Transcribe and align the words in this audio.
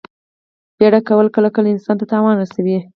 بیړه 0.77 0.99
کول 1.09 1.27
کله 1.35 1.49
کله 1.55 1.67
انسان 1.71 1.95
ته 1.99 2.05
تاوان 2.11 2.35
رسوي. 2.39 2.77